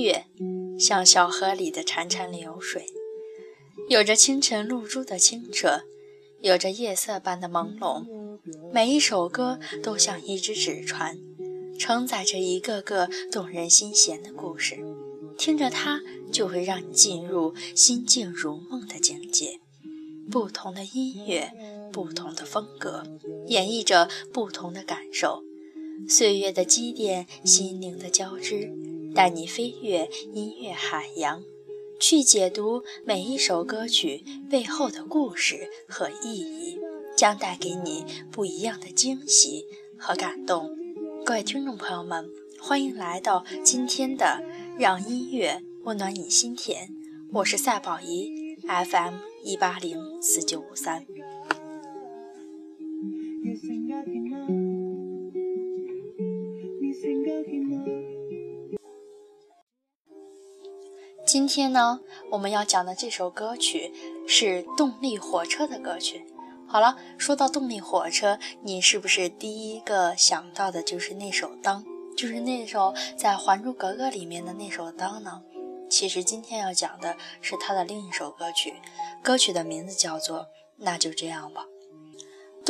[0.00, 0.26] 月，
[0.78, 2.86] 像小河里的潺潺流水，
[3.88, 5.82] 有着清晨露珠的清澈，
[6.40, 8.04] 有着夜色般的朦胧。
[8.72, 11.18] 每一首歌都像一只纸船，
[11.78, 14.78] 承载着一个个动人心弦的故事。
[15.36, 16.00] 听着它，
[16.32, 19.60] 就会让你进入心静如梦的境界。
[20.30, 21.52] 不同的音乐，
[21.92, 23.02] 不同的风格，
[23.48, 25.42] 演绎着不同的感受。
[26.08, 28.72] 岁月的积淀，心灵的交织，
[29.14, 31.42] 带你飞越音乐海洋，
[31.98, 36.78] 去解读每一首歌曲背后的故事和意义，
[37.16, 39.66] 将带给你不一样的惊喜
[39.98, 40.76] 和感动。
[41.24, 44.42] 各位听众朋友们，欢迎来到今天的
[44.80, 46.86] 《让音乐温暖你心田》，
[47.32, 51.04] 我是赛宝仪，FM 一八零四九五三。
[61.32, 62.00] 今天呢，
[62.32, 63.92] 我们要讲的这首歌曲
[64.26, 66.26] 是动力火车的歌曲。
[66.66, 71.84] 好了，说到动力火车，你是不是第一个想到的就是那首《当》，
[72.16, 75.40] 就是那首在《还珠格格》里面的那首《当》呢？
[75.88, 78.74] 其实今天要讲的是他的另一首歌曲，
[79.22, 80.40] 歌曲的名字叫做
[80.78, 81.64] 《那就这样吧》。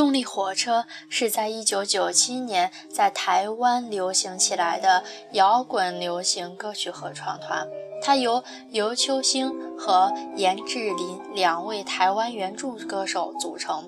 [0.00, 7.68] 动力火车是在一九九七年在台湾流行起来的摇滚流行歌曲合唱团，
[8.00, 13.86] 它由尤秋兴和严志林两位台湾原著歌手组成，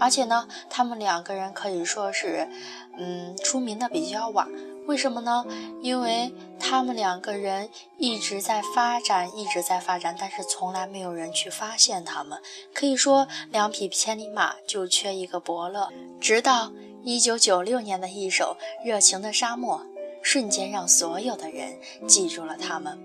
[0.00, 2.48] 而且呢，他们两个人可以说是，
[2.98, 4.48] 嗯，出名的比较晚。
[4.86, 5.44] 为什么呢？
[5.82, 12.40] 因为他们两个人一直在发展，一直在发展，但是从来没有人去发现他们。
[12.72, 15.90] 可以说，两匹千里马就缺一个伯乐。
[16.20, 19.80] 直到一九九六年的一首《热情的沙漠》，
[20.22, 22.98] 瞬间让所有的人记住了他们。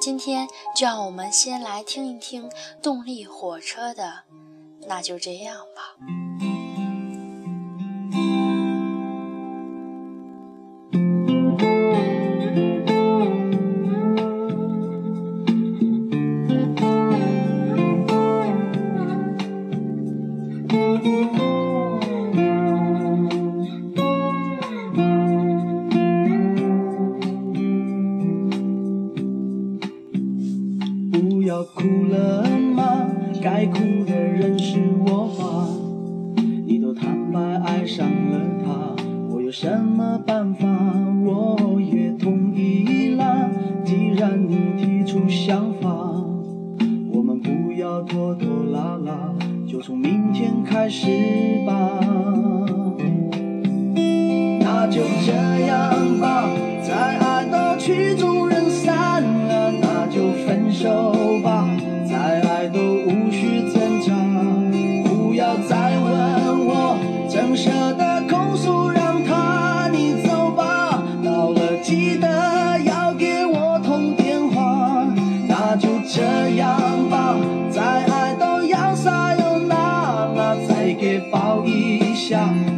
[0.00, 2.50] 今天就让我们先来听一听
[2.80, 4.24] 动力火车的，
[4.86, 6.27] 那就这样吧。
[39.60, 40.67] 什么办法
[75.70, 76.22] 那就这
[76.56, 77.36] 样吧
[77.70, 82.77] 再爱都要撒又那啦再给抱一下。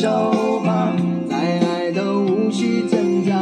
[0.00, 0.96] 手吧，
[1.28, 3.34] 再爱都无需挣扎，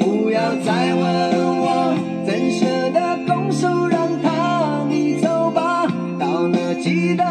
[0.00, 1.02] 不要再问
[1.60, 1.94] 我
[2.26, 5.86] 怎舍得拱手让他你走吧。
[6.18, 6.74] 到了。
[6.82, 7.22] 记得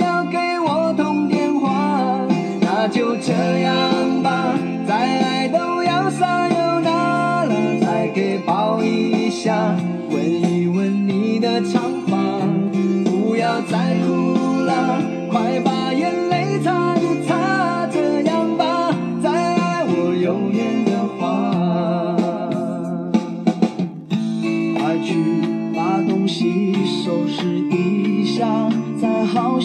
[0.00, 2.26] 要给我通电话，
[2.60, 4.58] 那就这样吧。
[4.88, 9.76] 再爱都要撒由那了，再给抱一下，
[10.10, 12.16] 吻一吻你的长发，
[13.04, 14.23] 不要再哭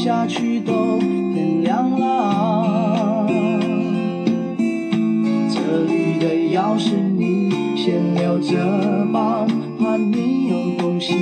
[0.01, 0.97] 下去都
[1.33, 3.27] 天亮了。
[5.49, 6.25] 这里的
[6.55, 8.55] 钥匙你先留着
[9.11, 9.45] 吧，
[9.77, 11.13] 怕你有东西。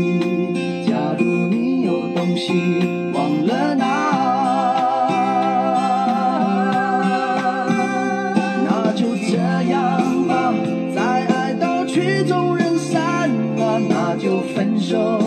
[0.86, 2.54] 假如你有东西
[3.16, 3.86] 忘了拿，
[8.64, 9.38] 那就这
[9.72, 10.54] 样吧。
[10.94, 13.28] 再爱到曲终人散
[13.58, 15.27] 了，那就分手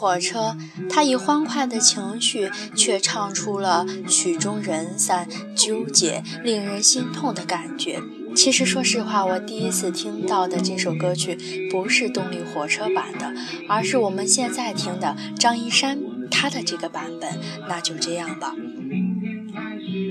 [0.00, 0.56] 火车，
[0.88, 8.00] 它以欢快的情绪，却唱出了曲终人散、纠结、令人心痛的感觉。
[8.34, 13.34] 其实，说实话，我第一次听到的这首歌曲不是动力火车版的，
[13.68, 15.98] 而是我们现在听的张一山
[16.30, 17.38] 他的这个版本。
[17.68, 18.54] 那就这样吧。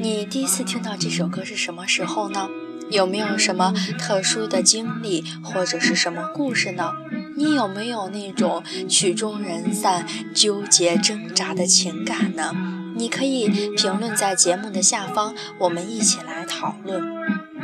[0.04, 2.48] 你第一次听到这首歌是什么时候呢？
[2.92, 6.92] 有没有什么特殊的经历，或者是什么故事呢？
[7.40, 10.06] 你有没有那种曲终人散、
[10.36, 12.54] 纠结挣扎的情感呢？
[12.98, 13.48] 你可以
[13.78, 17.02] 评论在节目的下方，我们一起来讨论。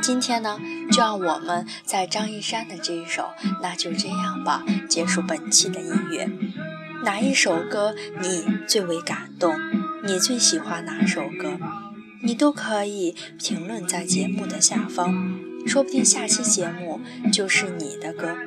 [0.02, 0.58] 今天呢，
[0.90, 3.24] 就让我们在张一山的这一首
[3.62, 6.30] 《那就这样吧》结束本期的音乐。
[7.04, 9.54] 哪一首歌你最为感动？
[10.06, 11.60] 你最喜欢哪首歌？
[12.22, 15.38] 你都可以评论在节目的下方，
[15.68, 17.02] 说不定下期节目
[17.34, 18.38] 就是你的歌。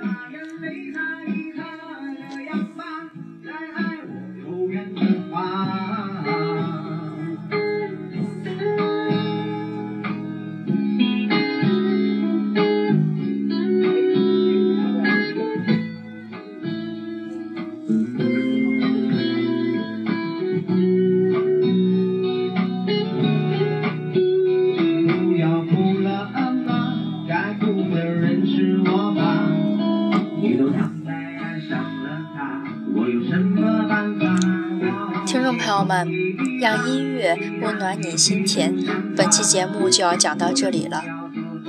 [36.61, 38.75] 让音乐温暖你心田。
[39.17, 41.03] 本期节目就要讲到这里了，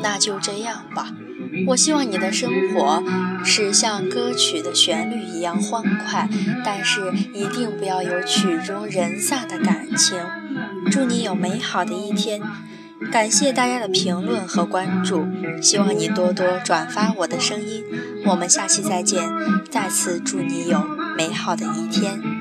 [0.02, 1.14] 那就这样吧。
[1.68, 3.04] 我希望你的生活
[3.44, 6.30] 是像歌曲的旋律一样欢快，
[6.64, 10.20] 但是一定不要有曲终人散的感情。
[10.92, 12.42] 祝你有美好的一天。
[13.12, 15.26] 感谢大家的评论和关注，
[15.62, 17.84] 希望你多多转发我的声音。
[18.26, 19.24] 我们下期再见，
[19.72, 20.84] 再次祝你有
[21.18, 22.39] 美好的一天。